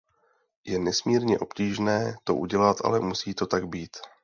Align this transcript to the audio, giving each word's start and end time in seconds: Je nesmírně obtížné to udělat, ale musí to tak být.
Je 0.65 0.79
nesmírně 0.79 1.39
obtížné 1.39 2.17
to 2.23 2.35
udělat, 2.35 2.77
ale 2.83 2.99
musí 2.99 3.33
to 3.33 3.45
tak 3.47 3.67
být. 3.67 3.97